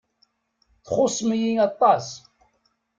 [0.85, 2.05] Txuṣṣem-iyi aṭas.